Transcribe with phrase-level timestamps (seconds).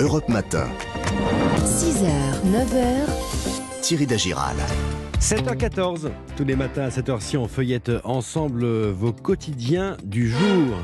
[0.00, 0.66] Europe Matin.
[1.64, 2.06] 6h,
[2.52, 4.56] 9h, Thierry Dagiral.
[5.20, 10.76] 7h14, tous les matins à cette heure-ci, on feuillette ensemble vos quotidiens du jour.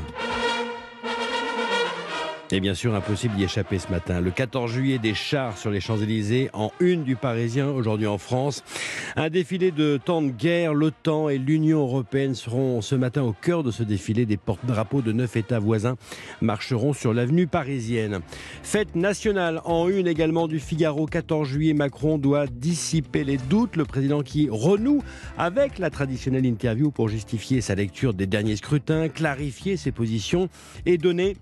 [2.55, 4.21] Et bien sûr, impossible d'y échapper ce matin.
[4.21, 8.63] Le 14 juillet, des chars sur les Champs-Élysées, en une du Parisien, aujourd'hui en France.
[9.17, 10.73] Un défilé de temps de guerre.
[10.73, 14.25] L'OTAN et l'Union européenne seront ce matin au cœur de ce défilé.
[14.25, 15.97] Des porte-drapeaux de neuf États voisins
[16.39, 18.21] marcheront sur l'avenue parisienne.
[18.63, 21.07] Fête nationale en une également du Figaro.
[21.07, 23.75] 14 juillet, Macron doit dissiper les doutes.
[23.75, 25.03] Le président qui renoue
[25.37, 30.47] avec la traditionnelle interview pour justifier sa lecture des derniers scrutins, clarifier ses positions
[30.85, 31.35] et donner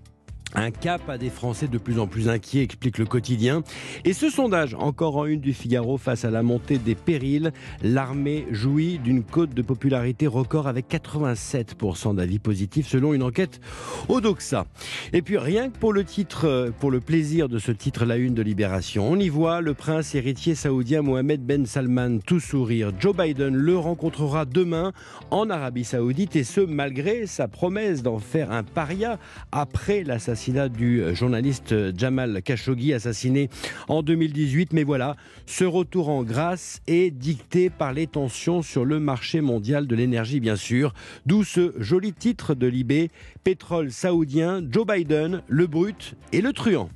[0.54, 3.62] un cap à des Français de plus en plus inquiets, explique le quotidien.
[4.04, 8.46] Et ce sondage, encore en une du Figaro, face à la montée des périls, l'armée
[8.50, 13.60] jouit d'une cote de popularité record avec 87% d'avis positifs selon une enquête
[14.08, 14.66] Odoxa.
[15.12, 18.34] Et puis rien que pour le titre, pour le plaisir de ce titre, la une
[18.34, 22.92] de Libération, on y voit le prince héritier saoudien Mohamed Ben Salman tout sourire.
[23.00, 24.92] Joe Biden le rencontrera demain
[25.30, 29.18] en Arabie saoudite et ce malgré sa promesse d'en faire un paria
[29.50, 33.48] après l'assassinat du journaliste Jamal Khashoggi, assassiné
[33.88, 34.72] en 2018.
[34.72, 39.86] Mais voilà, ce retour en grâce est dicté par les tensions sur le marché mondial
[39.86, 40.92] de l'énergie, bien sûr.
[41.24, 43.10] D'où ce joli titre de Libé,
[43.42, 46.90] Pétrole saoudien, Joe Biden, le brut et le truand.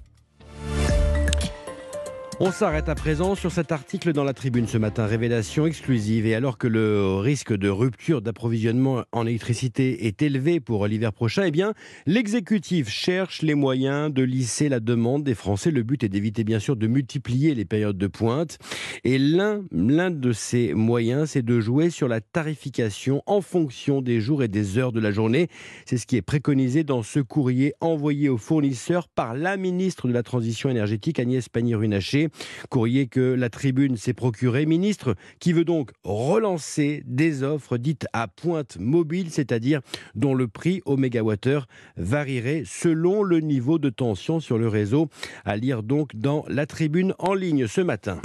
[2.40, 6.24] On s'arrête à présent sur cet article dans la tribune ce matin, révélation exclusive.
[6.24, 11.42] Et alors que le risque de rupture d'approvisionnement en électricité est élevé pour l'hiver prochain,
[11.46, 11.74] eh bien,
[12.06, 15.72] l'exécutif cherche les moyens de lisser la demande des Français.
[15.72, 18.58] Le but est d'éviter bien sûr de multiplier les périodes de pointe.
[19.02, 24.44] Et l'un, de ces moyens, c'est de jouer sur la tarification en fonction des jours
[24.44, 25.48] et des heures de la journée.
[25.86, 30.12] C'est ce qui est préconisé dans ce courrier envoyé aux fournisseurs par la ministre de
[30.12, 32.27] la Transition énergétique, Agnès Pannier-Runacher.
[32.70, 34.66] Courrier que la tribune s'est procuré.
[34.66, 39.80] Ministre qui veut donc relancer des offres dites à pointe mobile, c'est-à-dire
[40.14, 45.08] dont le prix au mégawattheure varierait selon le niveau de tension sur le réseau.
[45.44, 48.20] À lire donc dans la tribune en ligne ce matin.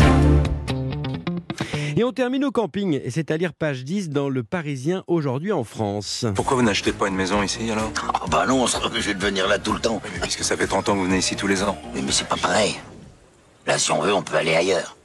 [1.95, 5.51] Et on termine au camping, et c'est à lire page 10 dans Le Parisien aujourd'hui
[5.51, 6.25] en France.
[6.33, 7.91] Pourquoi vous n'achetez pas une maison ici alors?
[8.15, 10.01] Ah bah non, on serait obligé de venir là tout le temps.
[10.03, 11.77] Mais Puisque ça fait 30 ans que vous venez ici tous les ans.
[11.93, 12.75] Oui, mais c'est pas pareil.
[13.65, 14.95] Là, si on veut, on peut aller ailleurs.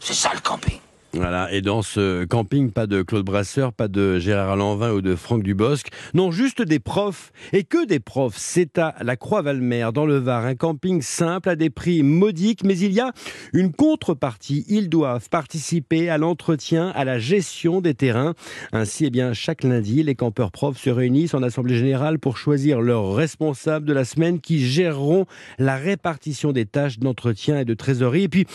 [0.00, 0.80] C'est ça le camping.
[1.12, 5.14] Voilà, et dans ce camping, pas de Claude Brasseur, pas de Gérard Lanvin ou de
[5.14, 8.36] Franck Dubosc, non, juste des profs, et que des profs.
[8.36, 12.78] C'est à la Croix-Valmer, dans le Var, un camping simple à des prix modiques, mais
[12.78, 13.12] il y a
[13.54, 14.66] une contrepartie.
[14.68, 18.34] Ils doivent participer à l'entretien, à la gestion des terrains.
[18.72, 22.82] Ainsi, eh bien, chaque lundi, les campeurs profs se réunissent en assemblée générale pour choisir
[22.82, 25.24] leurs responsables de la semaine qui géreront
[25.58, 28.24] la répartition des tâches d'entretien et de trésorerie.
[28.24, 28.46] Et puis,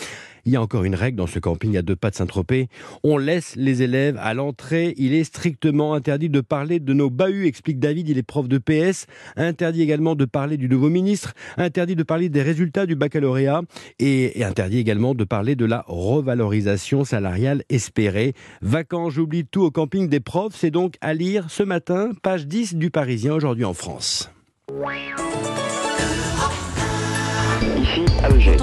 [0.44, 2.68] il y a encore une règle dans ce camping à deux pas de Saint-Tropez.
[3.04, 4.94] On laisse les élèves à l'entrée.
[4.96, 8.08] Il est strictement interdit de parler de nos bahuts, explique David.
[8.08, 9.06] Il est prof de PS.
[9.36, 11.34] Interdit également de parler du nouveau ministre.
[11.56, 13.62] Interdit de parler des résultats du baccalauréat.
[13.98, 18.34] Et, interdit également de parler de la revalorisation salariale espérée.
[18.60, 20.54] Vacances, j'oublie tout au camping des profs.
[20.56, 24.30] C'est donc à lire ce matin, page 10 du Parisien aujourd'hui en France.
[27.78, 28.62] Ici, à.